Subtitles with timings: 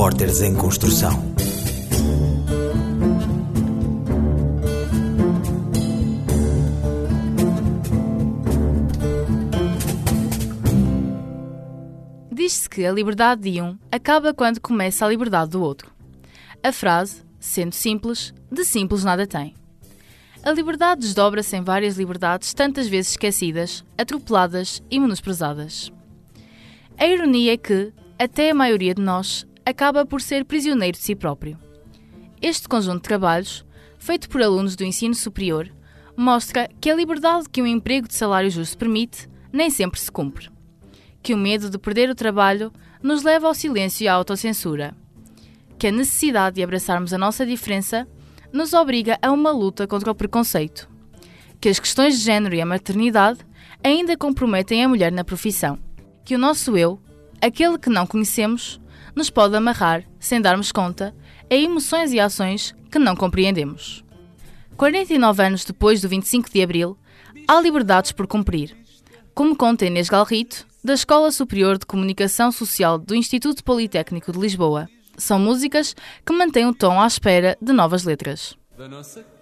[0.00, 1.12] Repórteres em Construção.
[12.32, 15.92] Diz-se que a liberdade de um acaba quando começa a liberdade do outro.
[16.64, 19.54] A frase, sendo simples, de simples nada tem.
[20.42, 25.92] A liberdade desdobra-se em várias liberdades tantas vezes esquecidas, atropeladas e menosprezadas.
[26.96, 31.14] A ironia é que, até a maioria de nós, acaba por ser prisioneiro de si
[31.14, 31.58] próprio.
[32.40, 33.64] Este conjunto de trabalhos,
[33.98, 35.70] feito por alunos do ensino superior,
[36.16, 40.50] mostra que a liberdade que um emprego de salário justo permite nem sempre se cumpre.
[41.22, 44.94] Que o medo de perder o trabalho nos leva ao silêncio e à autocensura.
[45.78, 48.06] Que a necessidade de abraçarmos a nossa diferença
[48.52, 50.88] nos obriga a uma luta contra o preconceito.
[51.60, 53.40] Que as questões de género e a maternidade
[53.82, 55.78] ainda comprometem a mulher na profissão
[56.30, 57.00] que o nosso eu,
[57.40, 58.80] aquele que não conhecemos,
[59.14, 61.14] nos pode amarrar, sem darmos conta,
[61.50, 64.04] a emoções e ações que não compreendemos.
[64.76, 66.96] 49 anos depois do 25 de Abril,
[67.46, 68.76] há liberdades por cumprir.
[69.34, 74.88] Como conta Inês Galrito, da Escola Superior de Comunicação Social do Instituto Politécnico de Lisboa.
[75.16, 75.94] São músicas
[76.24, 78.56] que mantêm o tom à espera de novas letras.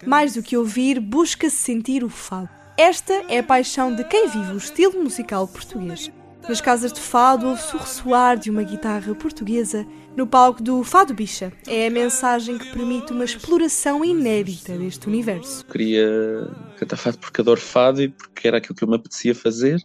[0.05, 2.49] Mais do que ouvir, busca-se sentir o fado.
[2.77, 6.11] Esta é a paixão de quem vive o estilo musical português.
[6.49, 9.85] Nas casas de fado ouve-se o ressoar de uma guitarra portuguesa
[10.17, 11.53] no palco do Fado Bicha.
[11.67, 15.63] É a mensagem que permite uma exploração inédita deste universo.
[15.67, 19.79] Queria cantar fado porque adoro fado e porque era aquilo que eu me apetecia fazer.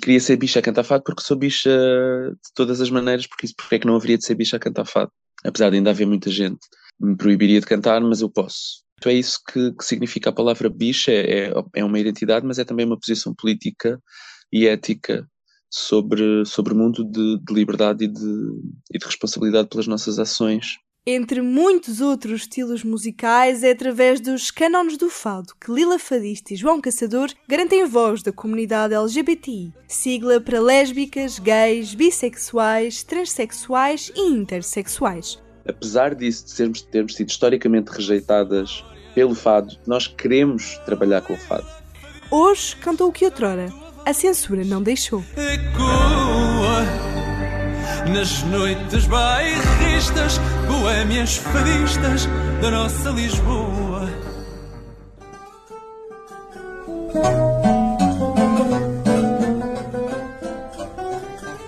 [0.00, 3.54] Queria ser bicha a cantar fado porque sou bicha de todas as maneiras, porque isso
[3.54, 5.12] porque é que não haveria de ser bicha a cantar fado?
[5.44, 6.60] Apesar de ainda haver muita gente
[6.98, 8.82] me proibiria de cantar, mas eu posso.
[8.98, 12.64] Então é isso que, que significa a palavra bicha, é, é uma identidade, mas é
[12.64, 14.00] também uma posição política
[14.50, 15.28] e ética
[15.70, 18.50] sobre, sobre o mundo de, de liberdade e de,
[18.92, 20.78] e de responsabilidade pelas nossas ações.
[21.08, 26.56] Entre muitos outros estilos musicais, é através dos cânones do fado que Lila Fadista e
[26.56, 35.38] João Caçador garantem voz da comunidade LGBTI, sigla para lésbicas, gays, bissexuais, transexuais e intersexuais.
[35.64, 41.38] Apesar disso, de sermos, termos sido historicamente rejeitadas pelo fado, nós queremos trabalhar com o
[41.38, 41.66] fado.
[42.32, 45.22] Hoje cantou o que outrora a censura não deixou.
[45.36, 46.86] Ecoa
[48.12, 52.26] nas noites bairristas, boémias fadistas
[52.62, 54.08] da nossa Lisboa.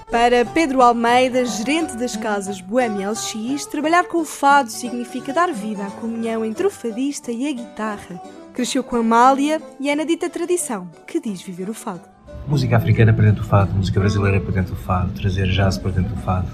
[0.08, 5.86] Para Pedro Almeida, gerente das casas Boêmia LX, trabalhar com o fado significa dar vida
[5.86, 8.22] à comunhão entre o fadista e a guitarra.
[8.54, 12.17] Cresceu com Amália e é na dita tradição que diz viver o fado
[12.48, 15.90] música africana para dentro do fado, música brasileira para dentro do fado, trazer jazz para
[15.90, 16.48] dentro do fado.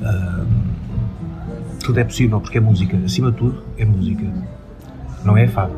[0.00, 0.46] Uh,
[1.84, 2.96] tudo é possível porque é música.
[3.04, 4.24] Acima de tudo, é música.
[5.24, 5.76] Não é fado.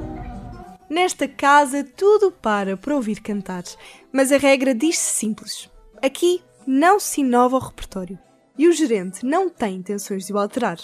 [0.88, 3.64] Nesta casa tudo para para ouvir cantar,
[4.12, 5.68] mas a regra diz-se simples.
[6.02, 8.18] Aqui não se inova o repertório
[8.56, 10.78] e o gerente não tem intenções de o alterar.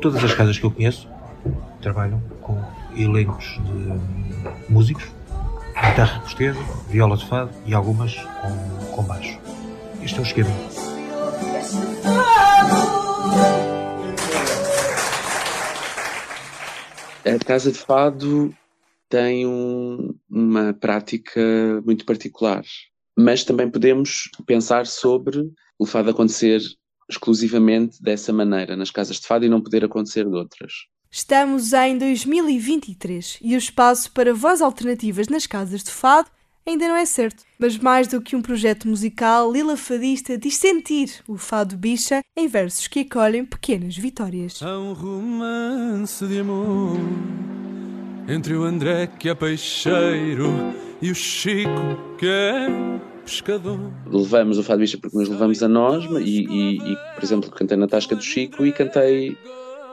[0.00, 1.08] Todas as casas que eu conheço
[1.80, 2.60] trabalham com
[2.96, 5.10] elencos de músicos
[5.80, 9.38] guitarra portuguesa, viola de fado e algumas com, com baixo.
[10.02, 10.50] Este é o esquema.
[17.24, 18.54] A Casa de Fado
[19.08, 21.40] tem um, uma prática
[21.84, 22.62] muito particular,
[23.16, 26.60] mas também podemos pensar sobre o fado acontecer
[27.08, 30.72] exclusivamente dessa maneira nas casas de fado e não poder acontecer de outras.
[31.12, 36.30] Estamos em 2023 e o espaço para voz alternativas nas casas de fado
[36.64, 37.42] ainda não é certo.
[37.58, 42.46] Mas mais do que um projeto musical, Lila Fadista diz sentir o fado bicha em
[42.46, 44.62] versos que acolhem pequenas vitórias.
[44.62, 46.96] Há um romance de amor
[48.28, 50.72] entre o André que é peixeiro
[51.02, 52.68] e o Chico que é
[53.24, 53.80] pescador.
[54.06, 57.76] Levamos o fado bicha porque nos levamos a nós e, e, e por exemplo, cantei
[57.76, 59.36] na tasca do Chico e cantei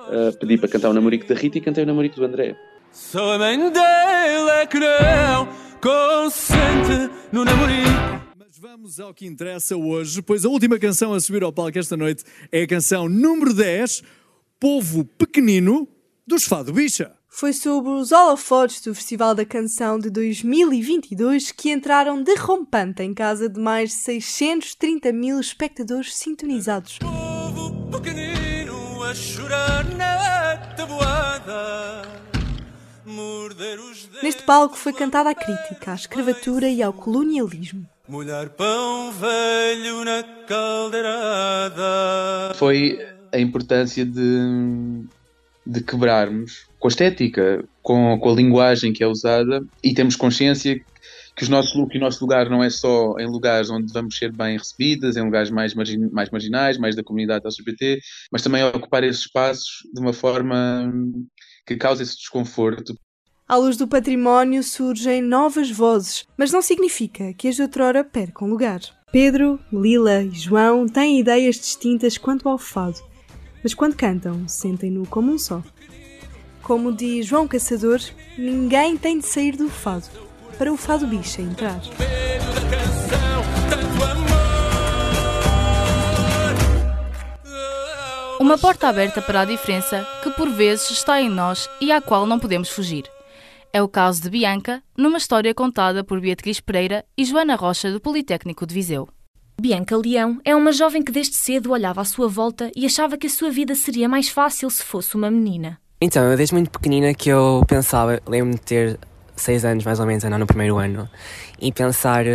[0.08, 2.56] uh, pedi para cantar o namorico da Rita e cantei o namorico do André.
[2.92, 5.48] Só a mãe dele é que não
[5.82, 8.28] consente no namorico.
[8.38, 11.96] Mas vamos ao que interessa hoje, pois a última canção a subir ao palco esta
[11.96, 14.04] noite é a canção número 10,
[14.60, 15.88] Povo Pequenino,
[16.26, 17.12] dos Fado Bicha.
[17.30, 23.48] Foi sobre os holofotes do Festival da Canção de 2022 que entraram derrompante em casa
[23.48, 26.98] de mais de 630 mil espectadores sintonizados.
[26.98, 28.27] Povo pequenino
[29.08, 32.02] a chorar na tabuada.
[33.06, 37.86] Morder os dedos, Neste palco foi cantada a crítica à escravatura e ao colonialismo.
[38.06, 41.84] Molhar pão velho na caldeirada.
[42.56, 43.00] Foi
[43.32, 45.06] a importância de,
[45.66, 50.82] de quebrarmos com a estética, com, com a linguagem que é usada e temos consciência
[51.38, 54.32] que, os nosso, que o nosso lugar não é só em lugares onde vamos ser
[54.32, 58.00] bem recebidas, em lugares mais, margin, mais marginais, mais da comunidade LGBT,
[58.32, 60.92] mas também ocupar esses espaços de uma forma
[61.66, 62.98] que causa esse desconforto.
[63.48, 68.50] À luz do património surgem novas vozes, mas não significa que as de outrora percam
[68.50, 68.82] lugar.
[69.12, 73.00] Pedro, Lila e João têm ideias distintas quanto ao fado,
[73.64, 75.64] mas quando cantam, sentem-no como um só.
[76.64, 78.02] Como diz João Caçador,
[78.38, 80.27] ninguém tem de sair do fado
[80.58, 81.80] para o fado bicha entrar.
[88.40, 92.26] Uma porta aberta para a diferença que por vezes está em nós e à qual
[92.26, 93.04] não podemos fugir.
[93.74, 98.00] É o caso de Bianca, numa história contada por Beatriz Pereira e Joana Rocha do
[98.00, 99.10] Politécnico de Viseu.
[99.60, 103.28] Bianca Leão é uma jovem que desde cedo olhava à sua volta e achava que
[103.28, 105.80] a sua vida seria mais fácil se fosse uma menina.
[106.00, 109.00] Então, eu desde muito pequenina que eu pensava, lembro-me de ter
[109.38, 111.10] seis anos mais ou menos, andar no primeiro ano,
[111.62, 112.26] e pensar,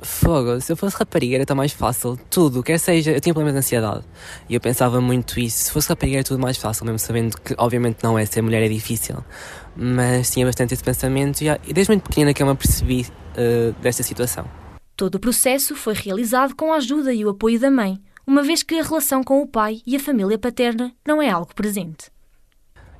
[0.00, 3.54] fogo, se eu fosse rapariga era tão mais fácil, tudo, quer seja, eu tinha problemas
[3.54, 4.04] de ansiedade,
[4.48, 7.54] e eu pensava muito isso, se fosse rapariga era tudo mais fácil, mesmo sabendo que
[7.56, 9.16] obviamente não é, ser mulher é difícil,
[9.76, 14.02] mas tinha bastante esse pensamento, e desde muito pequenina que eu me apercebi uh, desta
[14.02, 14.44] situação.
[14.96, 18.62] Todo o processo foi realizado com a ajuda e o apoio da mãe, uma vez
[18.62, 22.10] que a relação com o pai e a família paterna não é algo presente.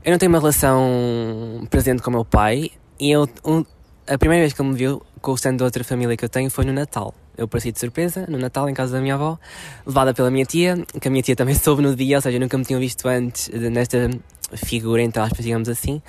[0.04, 3.64] Eu não tenho uma relação presente com o meu pai, e eu, um,
[4.06, 6.28] a primeira vez que ele me viu com o stand de outra família que eu
[6.28, 7.14] tenho foi no Natal.
[7.36, 9.38] Eu apareci de surpresa, no Natal, em casa da minha avó,
[9.86, 12.58] levada pela minha tia, que a minha tia também soube no dia, ou seja, nunca
[12.58, 14.10] me tinham visto antes nesta
[14.54, 16.02] figura, entre aspas, digamos assim.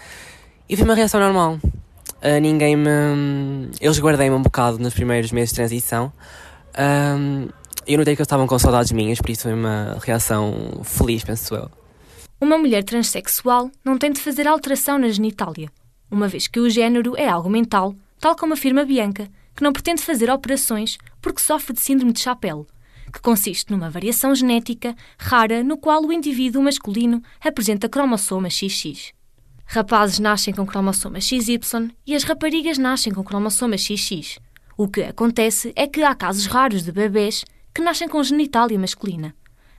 [0.68, 1.60] E foi uma reação normal.
[2.22, 3.70] Uh, ninguém me.
[3.80, 6.12] Eles guardei-me um bocado nos primeiros meses de transição.
[6.78, 7.48] Um,
[7.88, 11.56] eu notei que eles estavam com saudades minhas, por isso foi uma reação feliz, penso
[11.56, 11.70] eu.
[12.42, 15.70] Uma mulher transexual não tem de fazer alteração na genitália
[16.12, 20.02] uma vez que o género é algo mental, tal como afirma Bianca, que não pretende
[20.02, 22.66] fazer operações porque sofre de síndrome de Chapelle,
[23.12, 29.14] que consiste numa variação genética rara no qual o indivíduo masculino apresenta cromossoma XX.
[29.66, 34.40] Rapazes nascem com cromossoma XY e as raparigas nascem com cromossoma XX.
[34.76, 39.36] O que acontece é que há casos raros de bebês que nascem com genitália masculina,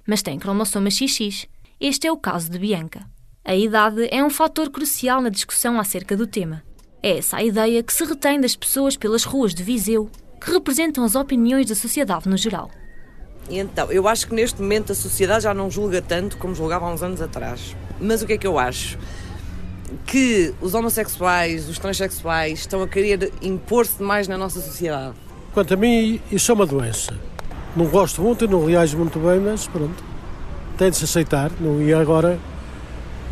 [0.07, 1.49] mas têm cromossoma XX.
[1.81, 3.05] Este é o caso de Bianca.
[3.43, 6.63] A idade é um fator crucial na discussão acerca do tema.
[7.03, 11.03] É essa a ideia que se retém das pessoas pelas ruas de Viseu, que representam
[11.03, 12.71] as opiniões da sociedade no geral.
[13.49, 16.93] Então, eu acho que neste momento a sociedade já não julga tanto como julgava há
[16.93, 17.75] uns anos atrás.
[17.99, 18.99] Mas o que é que eu acho?
[20.07, 25.15] Que os homossexuais, os transexuais estão a querer impor-se mais na nossa sociedade.
[25.55, 27.19] Quanto a mim, isso é uma doença.
[27.75, 30.05] Não gosto muito, não reajo muito bem, mas pronto.
[30.77, 31.51] Tem de se aceitar.
[31.59, 32.39] Não ia agora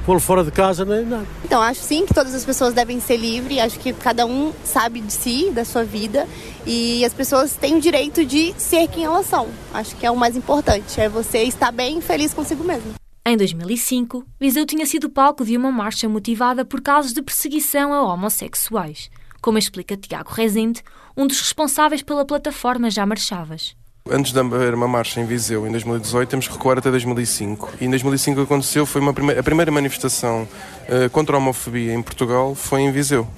[0.08, 1.26] pô-lo fora de casa nem nada.
[1.44, 5.02] Então, acho sim que todas as pessoas devem ser livres, acho que cada um sabe
[5.02, 6.26] de si, da sua vida,
[6.66, 9.48] e as pessoas têm o direito de ser quem elas são.
[9.70, 12.94] Acho que é o mais importante, é você estar bem e feliz consigo mesmo.
[13.26, 18.02] Em 2005, Viseu tinha sido palco de uma marcha motivada por casos de perseguição a
[18.10, 19.10] homossexuais,
[19.42, 20.82] como explica Tiago Rezende,
[21.14, 23.76] um dos responsáveis pela plataforma Já Marchavas.
[24.10, 27.74] Antes de haver uma marcha em Viseu em 2018, temos que recuar até 2005.
[27.78, 30.48] E em 2005 o que aconteceu foi uma primeira, a primeira manifestação
[30.88, 33.28] uh, contra a homofobia em Portugal foi em Viseu.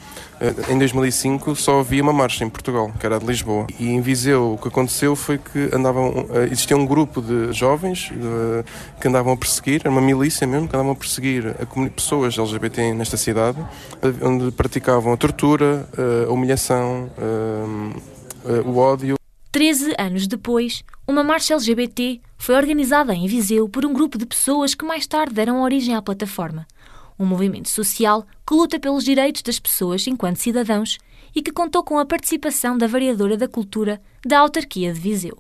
[0.41, 3.67] Uh, em 2005 só havia uma marcha em Portugal, que era a de Lisboa.
[3.81, 8.13] E em Viseu o que aconteceu foi que andavam, uh, existia um grupo de jovens
[9.01, 11.53] que andavam a perseguir, era uma milícia mesmo, que andavam a perseguir
[11.97, 13.59] pessoas LGBT nesta cidade,
[14.23, 15.89] onde praticavam a tortura,
[16.29, 17.11] a humilhação,
[18.65, 19.20] o ódio.
[19.53, 24.77] Treze anos depois, uma marcha LGBT foi organizada em Viseu por um grupo de pessoas
[24.77, 26.65] que mais tarde deram origem à plataforma.
[27.19, 30.99] Um movimento social que luta pelos direitos das pessoas enquanto cidadãos
[31.35, 35.37] e que contou com a participação da variadora da cultura da autarquia de Viseu.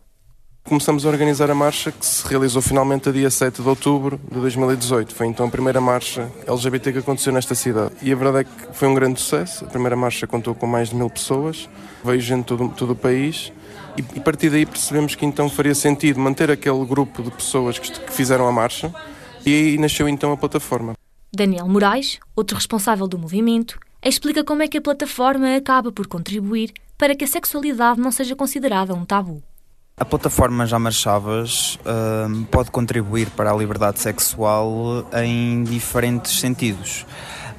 [0.65, 4.41] Começamos a organizar a marcha que se realizou finalmente a dia 7 de outubro de
[4.41, 5.15] 2018.
[5.15, 7.95] Foi então a primeira marcha LGBT que aconteceu nesta cidade.
[8.03, 9.65] E a verdade é que foi um grande sucesso.
[9.65, 11.69] A primeira marcha contou com mais de mil pessoas,
[12.05, 13.53] veio gente de todo, todo o país
[13.97, 17.79] e, e a partir daí percebemos que então faria sentido manter aquele grupo de pessoas
[17.79, 18.93] que, que fizeram a marcha
[19.45, 20.95] e aí nasceu então a plataforma.
[21.33, 26.73] Daniel Moraes, outro responsável do movimento, explica como é que a plataforma acaba por contribuir
[26.99, 29.43] para que a sexualidade não seja considerada um tabu.
[29.97, 37.05] A plataforma Já Marchavas uh, pode contribuir para a liberdade sexual em diferentes sentidos.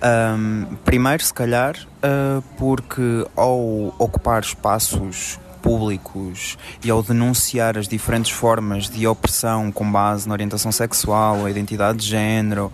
[0.01, 8.32] Um, primeiro, se calhar, uh, porque ao ocupar espaços públicos e ao denunciar as diferentes
[8.32, 12.72] formas de opressão com base na orientação sexual ou identidade de género,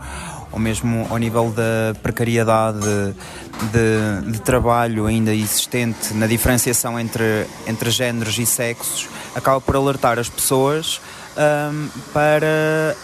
[0.52, 7.90] ou mesmo ao nível da precariedade de, de, trabalho ainda existente na diferenciação entre, entre
[7.90, 11.02] géneros e sexos, acaba por alertar as pessoas
[11.38, 12.96] um, para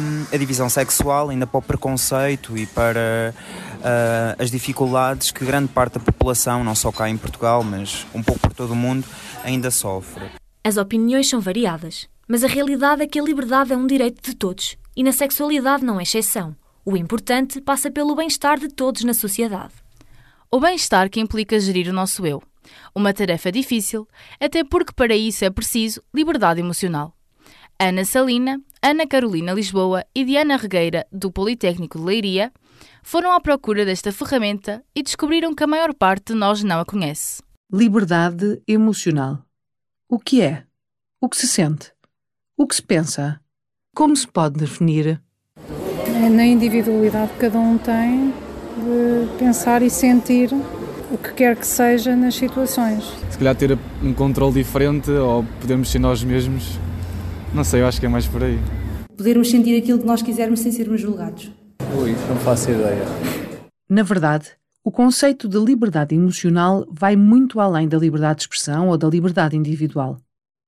[0.00, 3.34] um, a divisão sexual, ainda para o preconceito e para
[3.78, 8.22] uh, as dificuldades que grande parte da população, não só cá em Portugal, mas um
[8.22, 9.06] pouco por todo o mundo,
[9.44, 10.24] ainda sofre.
[10.64, 14.34] As opiniões são variadas, mas a realidade é que a liberdade é um direito de
[14.36, 16.54] todos e na sexualidade não é exceção.
[16.84, 19.72] O importante passa pelo bem-estar de todos na sociedade.
[20.50, 22.42] O bem-estar que implica gerir o nosso eu.
[22.94, 24.06] Uma tarefa difícil,
[24.40, 27.14] até porque para isso é preciso liberdade emocional.
[27.84, 32.52] Ana Salina, Ana Carolina Lisboa e Diana Regueira, do Politécnico de Leiria,
[33.02, 36.84] foram à procura desta ferramenta e descobriram que a maior parte de nós não a
[36.84, 37.42] conhece.
[37.72, 39.40] Liberdade emocional.
[40.08, 40.62] O que é?
[41.20, 41.90] O que se sente?
[42.56, 43.40] O que se pensa?
[43.96, 45.20] Como se pode definir?
[46.06, 48.32] É na individualidade que cada um tem
[48.76, 50.50] de pensar e sentir
[51.10, 53.02] o que quer que seja nas situações.
[53.28, 56.78] Se calhar ter um controle diferente ou podermos ser nós mesmos
[57.54, 58.58] não sei, eu acho que é mais por aí.
[59.16, 61.50] Podermos sentir aquilo que nós quisermos sem sermos julgados.
[61.98, 63.04] Ui, não faço ideia.
[63.88, 64.50] Na verdade,
[64.82, 69.56] o conceito de liberdade emocional vai muito além da liberdade de expressão ou da liberdade
[69.56, 70.18] individual.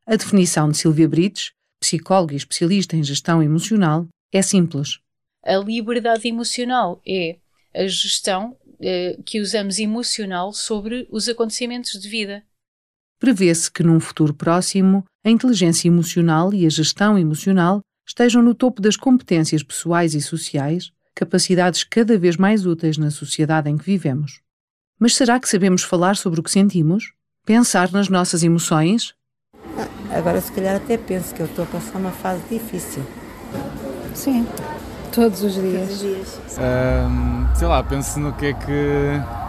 [0.07, 4.99] A definição de Silvia Brites, psicóloga e especialista em gestão emocional, é simples.
[5.43, 7.39] A liberdade emocional é
[7.75, 12.43] a gestão eh, que usamos emocional sobre os acontecimentos de vida.
[13.25, 18.83] Prevê-se que num futuro próximo a inteligência emocional e a gestão emocional estejam no topo
[18.83, 24.43] das competências pessoais e sociais, capacidades cada vez mais úteis na sociedade em que vivemos.
[25.01, 27.15] Mas será que sabemos falar sobre o que sentimos?
[27.47, 29.15] Pensar nas nossas emoções?
[30.11, 33.03] Agora, se calhar, até penso que eu estou a passar uma fase difícil.
[34.15, 34.47] Sim,
[35.15, 35.89] todos os dias.
[35.89, 36.41] Todos os dias.
[36.59, 39.44] Um, sei lá, penso no que é que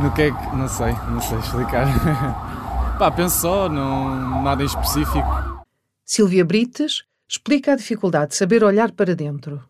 [0.00, 0.56] no que é que.
[0.56, 1.86] Não sei, não sei explicar.
[2.98, 5.64] Pá, penso só, não, nada em específico.
[6.04, 9.62] Silvia Brites explica a dificuldade de saber olhar para dentro.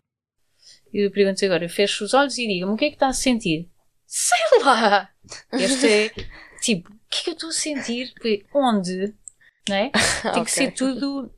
[0.92, 3.68] Eu pergunto agora, fecho os olhos e diga-me o que é que está a sentir?
[4.06, 5.08] Sei lá!
[5.52, 6.08] Este é
[6.60, 8.12] tipo, o que é que eu estou a sentir?
[8.54, 9.14] Onde?
[9.68, 9.90] Não é?
[10.22, 10.44] Tem okay.
[10.44, 11.32] que ser tudo.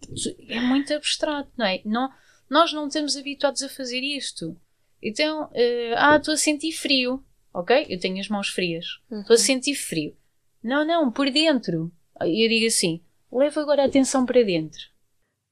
[0.48, 1.82] É muito abstrato, não é?
[1.84, 2.10] Não,
[2.48, 4.56] nós não estamos habituados a fazer isto.
[5.02, 7.22] Então, uh, ah, estou a sentir frio
[7.52, 7.86] ok?
[7.88, 8.98] Eu tenho as mãos frias.
[9.10, 9.20] Uhum.
[9.20, 10.16] Estou a sentir frio.
[10.62, 11.90] Não, não, por dentro.
[12.22, 13.00] E eu digo assim:
[13.32, 14.80] leva agora a atenção para dentro.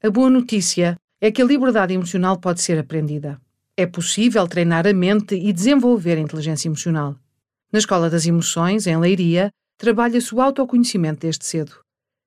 [0.02, 3.40] A boa notícia é que a liberdade emocional pode ser aprendida.
[3.76, 7.16] É possível treinar a mente e desenvolver a inteligência emocional.
[7.72, 11.72] Na Escola das Emoções, em Leiria, trabalha-se o autoconhecimento desde cedo.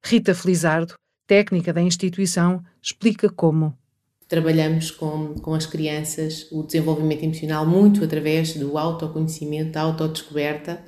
[0.04, 0.96] Rita Felizardo,
[1.28, 3.78] técnica da instituição, explica como
[4.34, 10.84] trabalhamos com, com as crianças o desenvolvimento emocional muito através do autoconhecimento, da autodescoberta,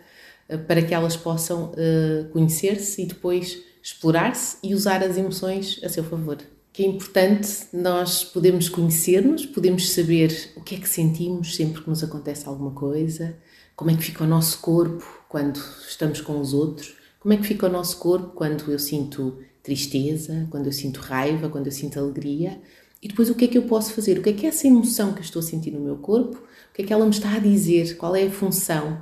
[0.49, 5.89] eh, para que elas possam uh, conhecer-se e depois explorar-se e usar as emoções a
[5.89, 6.39] seu favor.
[6.73, 11.89] Que é importante nós podemos conhecer-nos, podemos saber o que é que sentimos sempre que
[11.89, 13.37] nos acontece alguma coisa,
[13.75, 17.45] como é que fica o nosso corpo quando estamos com os outros, como é que
[17.45, 21.99] fica o nosso corpo quando eu sinto tristeza, quando eu sinto raiva, quando eu sinto
[21.99, 22.59] alegria
[23.05, 24.17] e depois o que é que eu posso fazer?
[24.17, 26.37] O que é que é essa emoção que eu estou a sentir no meu corpo?
[26.37, 27.97] O que é que ela me está a dizer?
[27.97, 28.99] Qual é a função?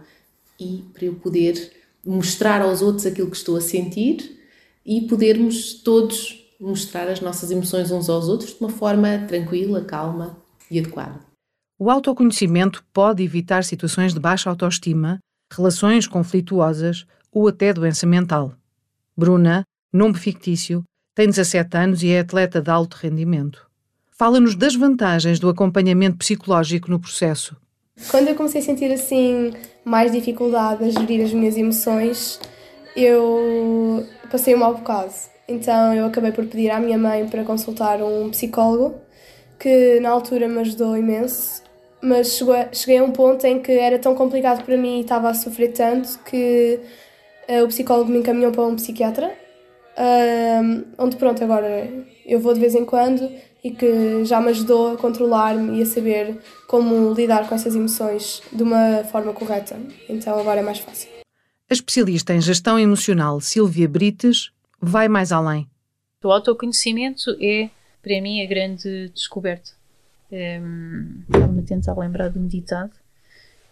[0.60, 1.72] E para eu poder
[2.06, 4.42] mostrar aos outros aquilo que estou a sentir
[4.86, 10.36] e podermos todos mostrar as nossas emoções uns aos outros de uma forma tranquila, calma
[10.70, 11.22] e adequada.
[11.80, 15.20] O autoconhecimento pode evitar situações de baixa autoestima,
[15.50, 18.54] relações conflituosas ou até doença mental.
[19.16, 20.84] Bruna, nome fictício,
[21.16, 23.72] tem 17 anos e é atleta de alto rendimento
[24.18, 27.56] fala-nos das vantagens do acompanhamento psicológico no processo.
[28.10, 29.54] Quando eu comecei a sentir assim
[29.86, 32.40] mais dificuldade a gerir as minhas emoções,
[32.96, 35.14] eu passei um mau bocado.
[35.48, 38.96] Então eu acabei por pedir à minha mãe para consultar um psicólogo,
[39.60, 41.62] que na altura me ajudou imenso,
[42.02, 42.42] mas
[42.72, 45.72] cheguei a um ponto em que era tão complicado para mim e estava a sofrer
[45.72, 46.80] tanto que
[47.50, 49.32] uh, o psicólogo me encaminhou para um psiquiatra,
[49.98, 51.90] uh, onde pronto, agora
[52.26, 53.30] eu vou de vez em quando
[53.64, 58.42] e que já me ajudou a controlar-me e a saber como lidar com essas emoções
[58.52, 59.80] de uma forma correta.
[60.10, 61.10] Então agora é mais fácil.
[61.70, 64.52] A especialista em gestão emocional Silvia Brites
[64.82, 65.68] vai mais além.
[66.24, 67.70] O autoconhecimento é,
[68.02, 69.72] para mim, a grande descoberta.
[70.32, 72.92] Um, Estava-me a tentar lembrar de um ditado.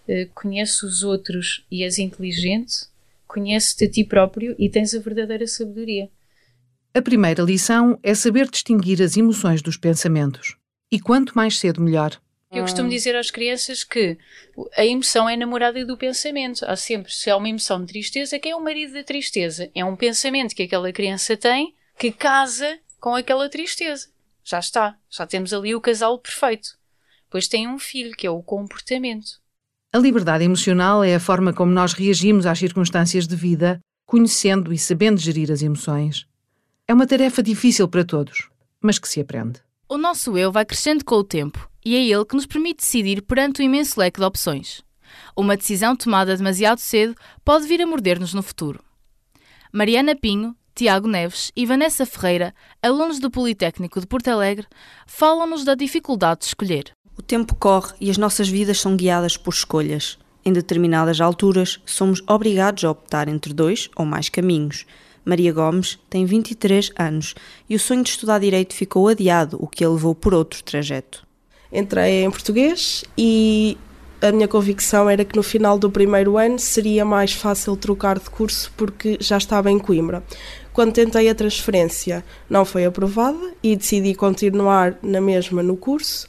[0.07, 2.91] Uh, conhece os outros e és inteligente
[3.31, 6.09] conheces-te a ti próprio e tens a verdadeira sabedoria.
[6.93, 10.57] A primeira lição é saber distinguir as emoções dos pensamentos.
[10.91, 12.19] E quanto mais cedo, melhor.
[12.51, 14.17] Eu costumo dizer às crianças que
[14.75, 16.65] a emoção é namorada do pensamento.
[16.65, 19.71] Há sempre, se há uma emoção de tristeza, quem é o marido da tristeza?
[19.73, 24.09] É um pensamento que aquela criança tem que casa com aquela tristeza.
[24.43, 26.77] Já está, já temos ali o casal perfeito.
[27.23, 29.39] Depois tem um filho, que é o comportamento.
[29.93, 34.77] A liberdade emocional é a forma como nós reagimos às circunstâncias de vida, conhecendo e
[34.77, 36.29] sabendo gerir as emoções.
[36.91, 38.49] É uma tarefa difícil para todos,
[38.81, 39.61] mas que se aprende.
[39.87, 43.21] O nosso eu vai crescendo com o tempo e é ele que nos permite decidir
[43.21, 44.81] perante o imenso leque de opções.
[45.33, 48.83] Uma decisão tomada demasiado cedo pode vir a morder-nos no futuro.
[49.71, 54.67] Mariana Pinho, Tiago Neves e Vanessa Ferreira, alunos do Politécnico de Porto Alegre,
[55.07, 56.91] falam-nos da dificuldade de escolher.
[57.17, 60.19] O tempo corre e as nossas vidas são guiadas por escolhas.
[60.43, 64.85] Em determinadas alturas, somos obrigados a optar entre dois ou mais caminhos.
[65.25, 67.35] Maria Gomes tem 23 anos
[67.69, 71.25] e o sonho de estudar Direito ficou adiado, o que a levou por outro trajeto.
[71.71, 73.77] Entrei em português e
[74.21, 78.29] a minha convicção era que no final do primeiro ano seria mais fácil trocar de
[78.29, 80.23] curso porque já estava em Coimbra.
[80.71, 86.27] Quando tentei a transferência, não foi aprovada e decidi continuar na mesma no curso.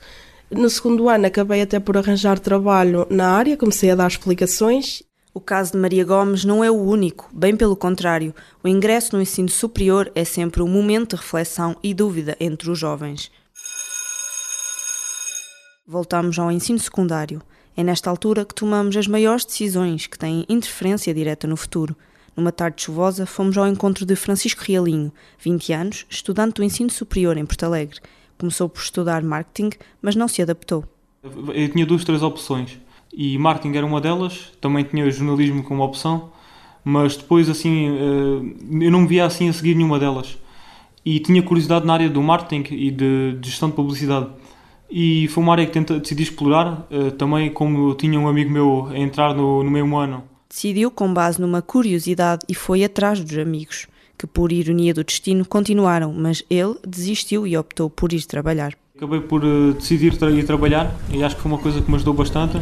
[0.50, 5.02] No segundo ano, acabei até por arranjar trabalho na área, comecei a dar explicações.
[5.34, 8.34] O caso de Maria Gomes não é o único, bem pelo contrário.
[8.62, 12.78] O ingresso no ensino superior é sempre um momento de reflexão e dúvida entre os
[12.78, 13.32] jovens.
[15.86, 17.40] Voltamos ao ensino secundário.
[17.74, 21.96] É nesta altura que tomamos as maiores decisões que têm interferência direta no futuro.
[22.36, 27.38] Numa tarde chuvosa, fomos ao encontro de Francisco Realinho, 20 anos, estudante do ensino superior
[27.38, 28.00] em Porto Alegre.
[28.36, 29.70] Começou por estudar marketing,
[30.02, 30.84] mas não se adaptou.
[31.22, 32.78] Eu tinha duas, três opções
[33.12, 36.30] e marketing era uma delas, também tinha jornalismo como opção,
[36.84, 37.86] mas depois assim
[38.80, 40.38] eu não me via assim a seguir nenhuma delas.
[41.04, 44.28] E tinha curiosidade na área do marketing e de gestão de publicidade.
[44.88, 46.86] E foi uma área que tenta, decidi explorar,
[47.18, 50.22] também como tinha um amigo meu a entrar no, no mesmo ano.
[50.48, 53.86] Decidiu com base numa curiosidade e foi atrás dos amigos,
[54.18, 58.74] que por ironia do destino continuaram, mas ele desistiu e optou por ir trabalhar.
[59.02, 61.96] Acabei por uh, decidir tra ir trabalhar e acho que foi uma coisa que me
[61.96, 62.56] ajudou bastante,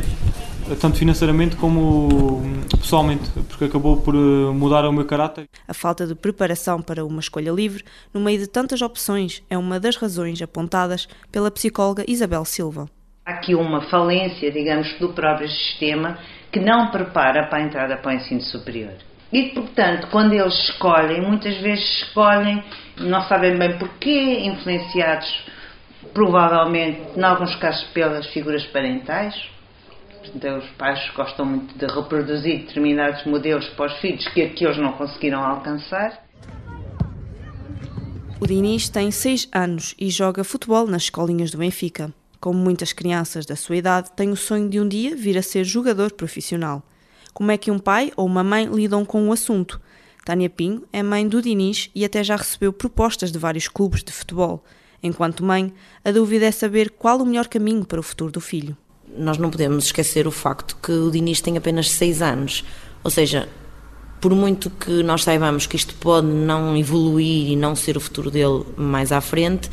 [0.80, 2.40] tanto financeiramente como
[2.78, 5.44] pessoalmente, porque acabou por uh, mudar o meu caráter.
[5.68, 9.78] A falta de preparação para uma escolha livre, no meio de tantas opções, é uma
[9.78, 12.88] das razões apontadas pela psicóloga Isabel Silva.
[13.26, 16.16] Há aqui uma falência, digamos, do próprio sistema
[16.50, 18.94] que não prepara para a entrada para o ensino superior.
[19.30, 22.64] E, portanto, quando eles escolhem, muitas vezes escolhem,
[22.96, 25.28] não sabem bem porquê, influenciados
[26.12, 29.34] provavelmente, em alguns casos, pelas figuras parentais.
[30.20, 34.92] Portanto, os pais gostam muito de reproduzir determinados modelos para os filhos que aqueles não
[34.92, 36.24] conseguiram alcançar.
[38.40, 42.12] O Diniz tem 6 anos e joga futebol nas escolinhas do Benfica.
[42.40, 45.62] Como muitas crianças da sua idade, tem o sonho de um dia vir a ser
[45.64, 46.82] jogador profissional.
[47.34, 49.80] Como é que um pai ou uma mãe lidam com o assunto?
[50.24, 54.12] Tânia Pinho é mãe do Diniz e até já recebeu propostas de vários clubes de
[54.12, 54.64] futebol.
[55.02, 55.72] Enquanto mãe,
[56.04, 58.76] a dúvida é saber qual o melhor caminho para o futuro do filho.
[59.16, 62.64] Nós não podemos esquecer o facto que o Diniz tem apenas 6 anos.
[63.02, 63.48] Ou seja,
[64.20, 68.30] por muito que nós saibamos que isto pode não evoluir e não ser o futuro
[68.30, 69.70] dele mais à frente,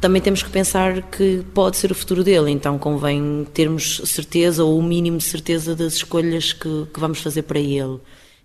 [0.00, 4.78] também temos que pensar que pode ser o futuro dele, então convém termos certeza ou
[4.78, 7.98] o mínimo de certeza das escolhas que, que vamos fazer para ele.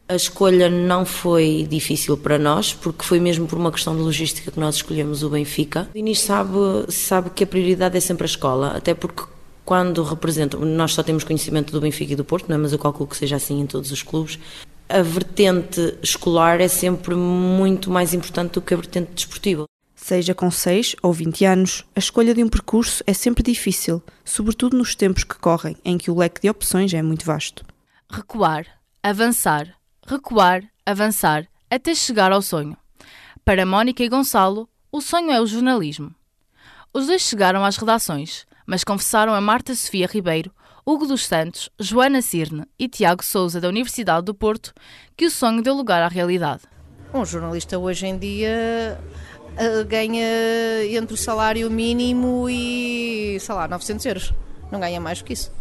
[0.08, 4.52] A escolha não foi difícil para nós, porque foi mesmo por uma questão de logística
[4.52, 5.90] que nós escolhemos o Benfica.
[5.96, 6.52] O Inês sabe,
[6.90, 9.24] sabe que a prioridade é sempre a escola, até porque
[9.64, 12.60] quando representa, nós só temos conhecimento do Benfica e do Porto, não é?
[12.60, 14.38] mas eu calculo que seja assim em todos os clubes.
[14.90, 19.66] A vertente escolar é sempre muito mais importante do que a vertente desportiva.
[19.96, 24.78] Seja com 6 ou 20 anos, a escolha de um percurso é sempre difícil, sobretudo
[24.78, 27.64] nos tempos que correm, em que o leque de opções é muito vasto.
[28.12, 28.66] Recuar,
[29.02, 29.74] avançar,
[30.06, 32.78] recuar, avançar, até chegar ao sonho.
[33.46, 36.14] Para Mónica e Gonçalo, o sonho é o jornalismo.
[36.94, 40.54] Os dois chegaram às redações, mas confessaram a Marta Sofia Ribeiro,
[40.86, 44.74] Hugo dos Santos, Joana Cirne e Tiago Souza da Universidade do Porto
[45.16, 46.64] que o sonho deu lugar à realidade.
[47.14, 49.00] Um jornalista hoje em dia
[49.54, 50.26] uh, ganha
[50.90, 54.34] entre o salário mínimo e, sei lá, 900 euros.
[54.72, 55.52] Não ganha mais do que isso.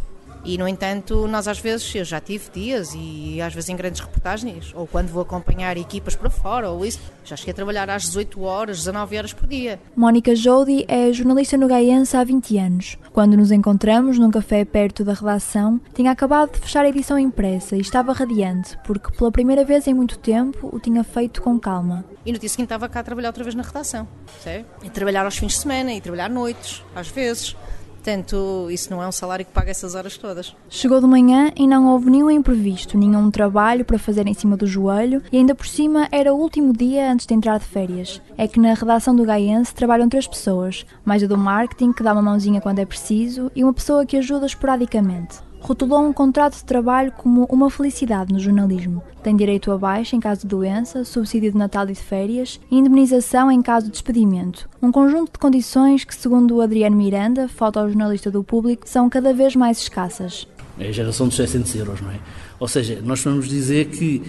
[0.43, 4.01] E, no entanto, nós às vezes, eu já tive dias e às vezes em grandes
[4.01, 8.03] reportagens, ou quando vou acompanhar equipas para fora, ou isso, já cheguei a trabalhar às
[8.03, 9.79] 18 horas, 19 horas por dia.
[9.95, 12.97] Mónica Jodi é jornalista no Gaiense há 20 anos.
[13.11, 17.75] Quando nos encontramos num café perto da redação, tinha acabado de fechar a edição impressa
[17.75, 22.03] e estava radiante, porque pela primeira vez em muito tempo o tinha feito com calma.
[22.25, 24.07] E no dia seguinte estava cá a trabalhar outra vez na redação,
[24.41, 24.65] certo?
[24.83, 27.55] E trabalhar aos fins de semana, e trabalhar noites, às vezes.
[28.03, 30.53] Portanto, isso não é um salário que paga essas horas todas.
[30.69, 34.67] Chegou de manhã e não houve nenhum imprevisto, nenhum trabalho para fazer em cima do
[34.67, 38.21] joelho e ainda por cima era o último dia antes de entrar de férias.
[38.37, 42.11] É que na redação do Gaiense trabalham três pessoas, mais a do marketing que dá
[42.11, 46.65] uma mãozinha quando é preciso e uma pessoa que ajuda esporadicamente rotulou um contrato de
[46.65, 49.01] trabalho como uma felicidade no jornalismo.
[49.23, 52.77] Tem direito a baixa em caso de doença, subsídio de Natal e de férias e
[52.77, 54.69] indemnização em caso de despedimento.
[54.81, 59.55] Um conjunto de condições que, segundo o Adriano Miranda, fotojornalista do público, são cada vez
[59.55, 60.45] mais escassas.
[60.77, 62.19] É a geração dos 600 euros, não é?
[62.59, 64.21] Ou seja, nós vamos dizer que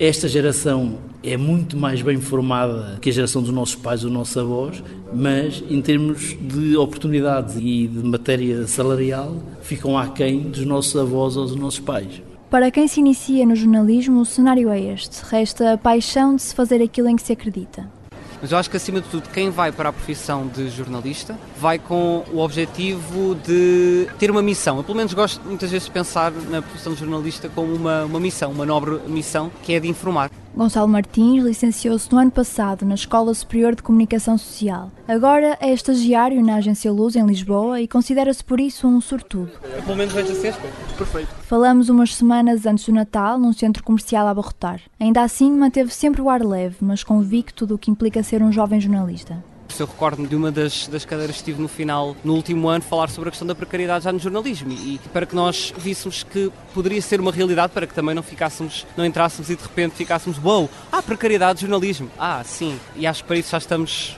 [0.00, 4.34] esta geração é muito mais bem formada que a geração dos nossos pais ou nossos
[4.34, 4.82] avós,
[5.12, 11.44] mas em termos de oportunidades e de matéria salarial, ficam aquém dos nossos avós ou
[11.44, 12.22] dos nossos pais.
[12.48, 16.54] Para quem se inicia no jornalismo, o cenário é este: resta a paixão de se
[16.54, 17.99] fazer aquilo em que se acredita.
[18.40, 21.78] Mas eu acho que, acima de tudo, quem vai para a profissão de jornalista vai
[21.78, 24.78] com o objetivo de ter uma missão.
[24.78, 28.20] Eu, pelo menos, gosto muitas vezes de pensar na profissão de jornalista como uma, uma
[28.20, 30.30] missão, uma nobre missão, que é de informar.
[30.54, 34.90] Gonçalo Martins licenciou-se no ano passado na Escola Superior de Comunicação Social.
[35.06, 39.52] Agora é estagiário na Agência Luz em Lisboa e considera-se por isso um sortudo.
[39.62, 40.52] Eu, pelo menos vejo assim,
[40.98, 41.28] perfeito.
[41.42, 44.80] Falamos umas semanas antes do Natal num centro comercial a abarrotar.
[44.98, 48.80] Ainda assim manteve sempre o ar leve, mas convicto do que implica ser um jovem
[48.80, 49.42] jornalista.
[49.78, 53.08] Eu recordo-me de uma das, das cadeiras que tive no final, no último ano, falar
[53.08, 57.00] sobre a questão da precariedade já no jornalismo e para que nós víssemos que poderia
[57.00, 60.68] ser uma realidade, para que também não ficássemos, não entrássemos e de repente ficássemos, wow,
[60.90, 64.16] ah, precariedade, jornalismo, ah, sim, e acho que para isso já estamos,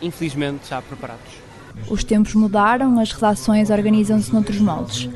[0.00, 1.42] infelizmente, já preparados.
[1.88, 5.08] Os tempos mudaram, as redações organizam-se noutros moldes.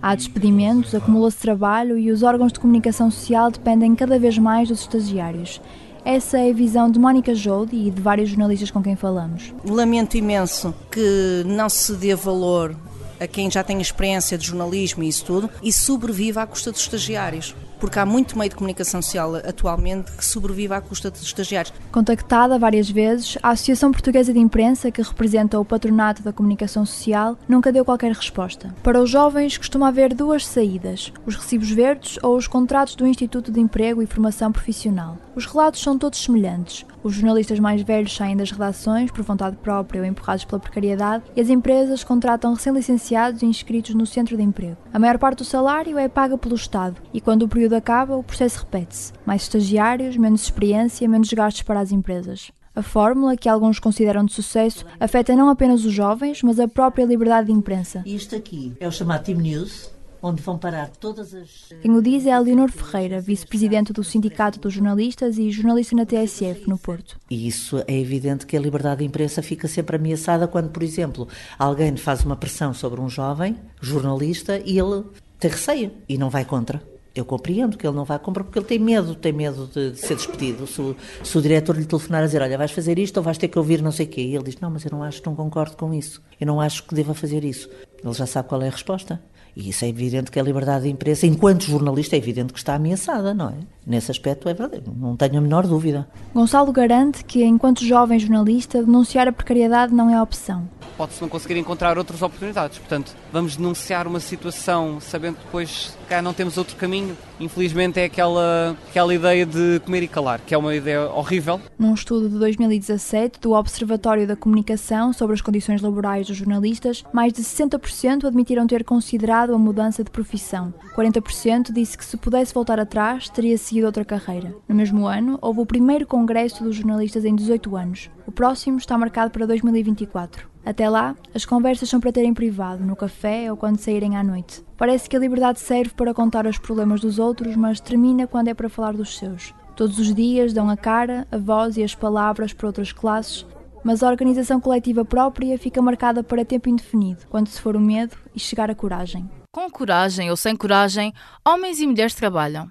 [0.00, 4.80] Há despedimentos, acumula-se trabalho e os órgãos de comunicação social dependem cada vez mais dos
[4.80, 5.60] estagiários.
[6.06, 9.52] Essa é a visão de Mónica Joldi e de vários jornalistas com quem falamos.
[9.68, 12.76] Lamento imenso que não se dê valor
[13.18, 16.82] a quem já tem experiência de jornalismo e isso tudo e sobreviva à custa dos
[16.82, 21.74] estagiários porque há muito meio de comunicação social atualmente que sobrevive à custa dos estagiários.
[21.90, 27.36] Contactada várias vezes, a Associação Portuguesa de Imprensa, que representa o patronato da comunicação social,
[27.48, 28.72] nunca deu qualquer resposta.
[28.82, 33.50] Para os jovens, costuma haver duas saídas: os recibos verdes ou os contratos do Instituto
[33.50, 35.18] de Emprego e Formação Profissional.
[35.36, 36.86] Os relatos são todos semelhantes.
[37.02, 41.40] Os jornalistas mais velhos saem das redações por vontade própria ou empurrados pela precariedade e
[41.42, 44.78] as empresas contratam recém-licenciados e inscritos no centro de emprego.
[44.94, 48.22] A maior parte do salário é paga pelo Estado e quando o período acaba, o
[48.22, 49.12] processo repete-se.
[49.26, 52.50] Mais estagiários, menos experiência, menos gastos para as empresas.
[52.74, 57.04] A fórmula, que alguns consideram de sucesso, afeta não apenas os jovens, mas a própria
[57.04, 58.02] liberdade de imprensa.
[58.06, 59.90] Isto aqui é o chamado Team News,
[60.26, 61.72] onde vão parar todas as.
[61.80, 66.04] Quem o diz é a Leonor Ferreira, vice-presidente do Sindicato dos Jornalistas e jornalista na
[66.04, 67.16] TSF, no Porto.
[67.30, 71.28] E isso é evidente que a liberdade de imprensa fica sempre ameaçada quando, por exemplo,
[71.58, 75.04] alguém faz uma pressão sobre um jovem jornalista e ele
[75.38, 76.82] tem receio e não vai contra.
[77.14, 79.98] Eu compreendo que ele não vai comprar porque ele tem medo, tem medo de, de
[79.98, 80.66] ser despedido.
[80.66, 83.38] Se o, se o, diretor lhe telefonar a dizer, olha, vais fazer isto ou vais
[83.38, 85.22] ter que ouvir não sei o quê, e ele diz, não, mas eu não acho,
[85.24, 86.20] não concordo com isso.
[86.38, 87.70] Eu não acho que deva fazer isso.
[88.04, 89.22] Ele já sabe qual é a resposta.
[89.56, 92.74] E isso é evidente que a liberdade de imprensa, enquanto jornalista, é evidente que está
[92.74, 93.54] ameaçada, não é?
[93.86, 96.06] Nesse aspecto é verdade, não tenho a menor dúvida.
[96.34, 100.68] Gonçalo garante que, enquanto jovem jornalista, denunciar a precariedade não é opção.
[100.98, 102.78] Pode-se não conseguir encontrar outras oportunidades.
[102.78, 107.16] Portanto, vamos denunciar uma situação sabendo que depois cá não temos outro caminho.
[107.38, 111.60] Infelizmente é aquela, aquela ideia de comer e calar, que é uma ideia horrível.
[111.78, 117.32] Num estudo de 2017 do Observatório da Comunicação sobre as condições laborais dos jornalistas, mais
[117.32, 120.72] de 60% admitiram ter considerado a mudança de profissão.
[120.96, 124.54] 40% disse que se pudesse voltar atrás, teria seguido outra carreira.
[124.68, 128.10] No mesmo ano, houve o primeiro congresso dos jornalistas em 18 anos.
[128.26, 130.55] O próximo está marcado para 2024.
[130.66, 134.24] Até lá, as conversas são para ter em privado, no café ou quando saírem à
[134.24, 134.64] noite.
[134.76, 138.54] Parece que a liberdade serve para contar os problemas dos outros, mas termina quando é
[138.54, 139.54] para falar dos seus.
[139.76, 143.46] Todos os dias dão a cara, a voz e as palavras para outras classes,
[143.84, 148.16] mas a organização coletiva própria fica marcada para tempo indefinido, quando se for o medo
[148.34, 149.30] e chegar a coragem.
[149.52, 151.14] Com coragem ou sem coragem,
[151.46, 152.68] homens e mulheres trabalham.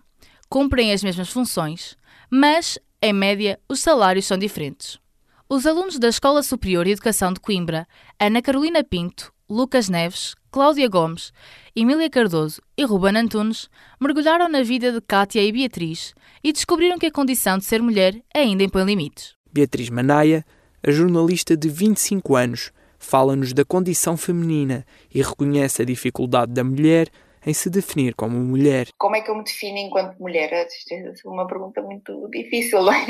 [0.50, 1.96] Cumprem as mesmas funções,
[2.30, 5.00] mas, em média, os salários são diferentes.
[5.48, 7.88] Os alunos da Escola Superior de Educação de Coimbra,
[8.20, 11.32] Ana Carolina Pinto, Lucas Neves, Cláudia Gomes,
[11.76, 13.70] Emília Cardoso e Ruben Antunes
[14.02, 18.20] mergulharam na vida de Kátia e Beatriz e descobriram que a condição de ser mulher
[18.34, 19.36] ainda impõe limites.
[19.54, 20.44] Beatriz Manaia,
[20.82, 27.08] a jornalista de 25 anos, fala-nos da condição feminina e reconhece a dificuldade da mulher
[27.46, 28.88] em se definir como mulher.
[28.98, 30.52] Como é que eu me defino enquanto mulher?
[30.54, 30.68] É
[31.26, 33.06] uma pergunta muito difícil, é?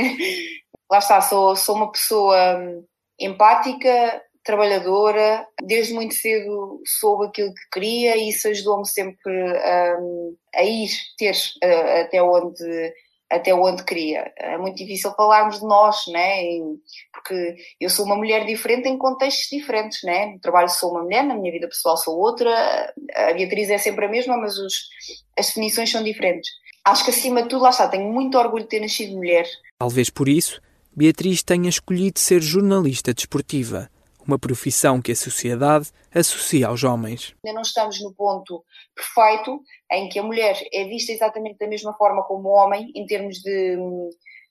[0.91, 2.85] Lá está, sou, sou uma pessoa hum,
[3.19, 9.33] empática, trabalhadora, desde muito cedo soube aquilo que queria e isso ajudou-me sempre
[9.99, 12.93] um, a ir ter uh, até onde
[13.29, 14.31] até onde queria.
[14.37, 16.43] É muito difícil falarmos de nós, né?
[17.13, 20.27] porque eu sou uma mulher diferente em contextos diferentes, né?
[20.27, 24.05] No trabalho sou uma mulher, na minha vida pessoal sou outra, a Beatriz é sempre
[24.05, 24.89] a mesma, mas os,
[25.37, 26.51] as definições são diferentes.
[26.85, 29.47] Acho que acima de tudo, lá está, tenho muito orgulho de ter nascido mulher.
[29.79, 30.61] Talvez por isso,
[30.95, 33.89] Beatriz tenha escolhido ser jornalista desportiva
[34.27, 37.35] uma profissão que a sociedade associa aos homens.
[37.45, 38.63] Ainda não estamos no ponto
[38.95, 39.61] perfeito
[39.91, 43.37] em que a mulher é vista exatamente da mesma forma como o homem, em termos
[43.37, 43.77] de,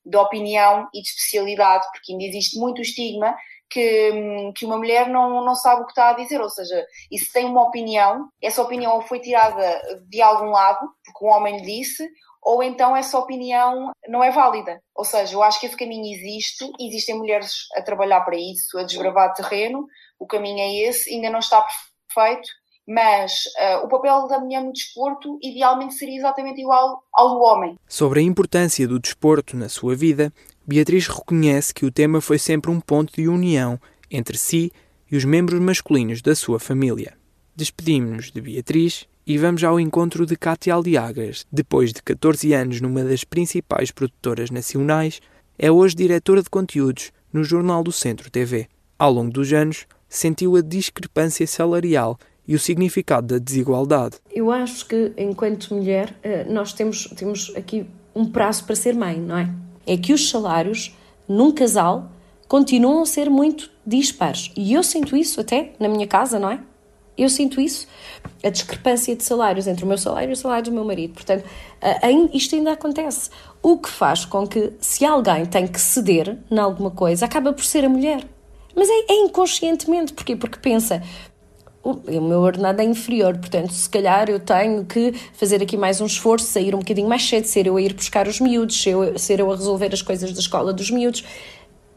[0.04, 3.34] de opinião e de especialidade, porque ainda existe muito estigma
[3.70, 7.18] que, que uma mulher não, não sabe o que está a dizer, ou seja, e
[7.18, 11.80] se tem uma opinião, essa opinião foi tirada de algum lado, porque o homem lhe
[11.80, 12.08] disse,
[12.44, 14.80] ou então essa opinião não é válida.
[14.94, 18.84] Ou seja, eu acho que esse caminho existe, existem mulheres a trabalhar para isso, a
[18.84, 19.86] desbravar terreno,
[20.18, 21.64] o caminho é esse, ainda não está
[22.06, 22.48] perfeito,
[22.86, 27.78] mas uh, o papel da mulher no desporto idealmente seria exatamente igual ao do homem.
[27.88, 30.30] Sobre a importância do desporto na sua vida,
[30.66, 33.80] Beatriz reconhece que o tema foi sempre um ponto de união
[34.10, 34.70] entre si
[35.10, 37.16] e os membros masculinos da sua família.
[37.56, 41.46] Despedimos-nos de Beatriz e vamos ao encontro de Cátia Aldiagas.
[41.50, 45.20] Depois de 14 anos numa das principais produtoras nacionais,
[45.58, 48.66] é hoje diretora de conteúdos no Jornal do Centro TV.
[48.98, 54.16] Ao longo dos anos, sentiu a discrepância salarial e o significado da desigualdade.
[54.30, 59.18] Eu acho que, enquanto mulher, eh, nós temos, temos aqui um prazo para ser mãe,
[59.18, 59.50] não é?
[59.86, 60.94] É que os salários
[61.26, 62.12] num casal
[62.46, 64.52] continuam a ser muito dispares.
[64.54, 66.60] E eu sinto isso até na minha casa, não é?
[67.16, 67.86] Eu sinto isso,
[68.42, 71.14] a discrepância de salários entre o meu salário e o salário do meu marido.
[71.14, 71.44] Portanto,
[72.32, 73.30] isto ainda acontece.
[73.62, 77.64] O que faz com que, se alguém tem que ceder em alguma coisa, acaba por
[77.64, 78.24] ser a mulher.
[78.74, 80.12] Mas é, é inconscientemente.
[80.12, 80.34] Porquê?
[80.34, 81.02] Porque pensa,
[81.84, 86.06] o meu ordenado é inferior, portanto, se calhar eu tenho que fazer aqui mais um
[86.06, 88.82] esforço, sair um bocadinho mais cedo, ser eu a ir buscar os miúdos,
[89.18, 91.22] ser eu, a resolver as coisas da escola dos miúdos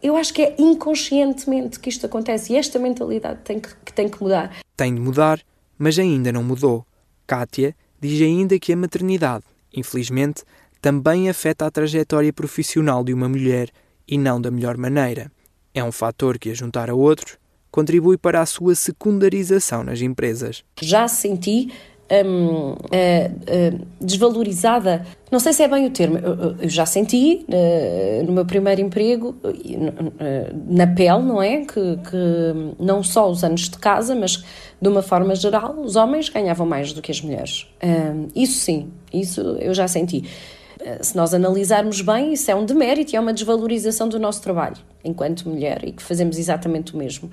[0.01, 4.07] eu acho que é inconscientemente que isto acontece e esta mentalidade tem que, que tem
[4.07, 4.55] que mudar.
[4.75, 5.41] Tem de mudar,
[5.77, 6.85] mas ainda não mudou.
[7.25, 10.43] Kátia diz ainda que a maternidade, infelizmente,
[10.81, 13.69] também afeta a trajetória profissional de uma mulher
[14.07, 15.31] e não da melhor maneira.
[15.73, 17.37] É um fator que, a juntar a outros,
[17.69, 20.63] contribui para a sua secundarização nas empresas.
[20.81, 21.71] Já senti
[22.11, 25.05] um, uh, uh, desvalorizada.
[25.31, 28.79] Não sei se é bem o termo, eu, eu já senti uh, no meu primeiro
[28.81, 29.35] emprego,
[30.67, 31.65] na pele, não é?
[31.65, 34.43] Que, que, não só os anos de casa, mas
[34.81, 37.67] de uma forma geral, os homens ganhavam mais do que as mulheres.
[38.35, 40.23] isso sim, isso eu já senti.
[41.01, 44.77] Se nós analisarmos bem, isso é um demérito e é uma desvalorização do nosso trabalho
[45.03, 47.29] enquanto mulher e que fazemos exatamente o mesmo.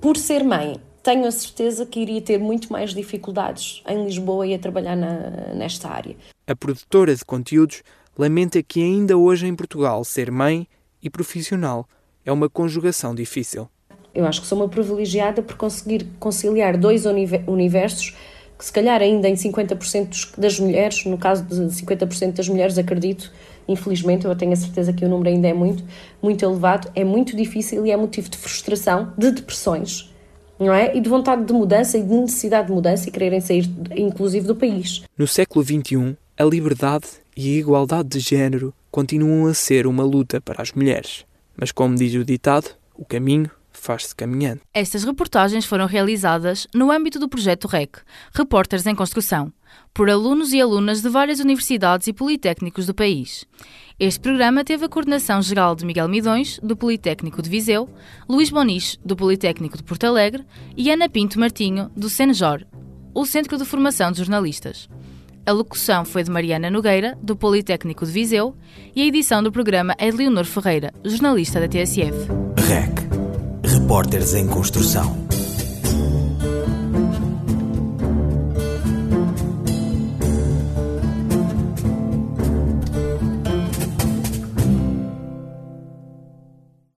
[0.00, 0.76] Por ser mãe,
[1.08, 5.54] tenho a certeza que iria ter muito mais dificuldades em Lisboa e a trabalhar na,
[5.54, 6.14] nesta área.
[6.46, 7.82] A produtora de conteúdos
[8.18, 10.68] lamenta que ainda hoje em Portugal ser mãe
[11.02, 11.88] e profissional
[12.26, 13.66] é uma conjugação difícil.
[14.14, 18.14] Eu acho que sou uma privilegiada por conseguir conciliar dois universos
[18.58, 23.32] que se calhar ainda em 50% das mulheres, no caso de 50% das mulheres, acredito,
[23.66, 25.82] infelizmente, eu tenho a certeza que o número ainda é muito,
[26.20, 30.12] muito elevado, é muito difícil e é motivo de frustração, de depressões,
[30.58, 30.96] não é?
[30.96, 34.56] E de vontade de mudança e de necessidade de mudança e quererem sair, inclusive, do
[34.56, 35.02] país.
[35.16, 40.40] No século XXI, a liberdade e a igualdade de género continuam a ser uma luta
[40.40, 41.24] para as mulheres.
[41.56, 44.60] Mas, como diz o ditado, o caminho faz-se caminhando.
[44.74, 47.98] Estas reportagens foram realizadas no âmbito do projeto REC,
[48.32, 49.52] Repórteres em Construção,
[49.94, 53.46] por alunos e alunas de várias universidades e politécnicos do país.
[54.00, 57.88] Este programa teve a coordenação geral de Miguel Midões, do Politécnico de Viseu,
[58.28, 60.44] Luís Boniche, do Politécnico de Porto Alegre
[60.76, 62.64] e Ana Pinto Martinho, do Senjor,
[63.12, 64.88] o Centro de Formação de Jornalistas.
[65.44, 68.54] A locução foi de Mariana Nogueira, do Politécnico de Viseu,
[68.94, 72.28] e a edição do programa é de Leonor Ferreira, jornalista da TSF.
[72.56, 73.08] REC
[73.64, 75.26] Repórteres em Construção.